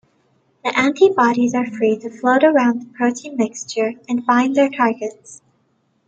The 0.65 0.75
antibodies 0.75 1.53
are 1.53 1.67
free 1.69 1.95
to 1.99 2.09
float 2.09 2.43
around 2.43 2.81
the 2.81 2.87
protein 2.87 3.37
mixture 3.37 3.93
and 4.09 4.25
bind 4.25 4.55
their 4.55 4.67
targets. 4.71 5.43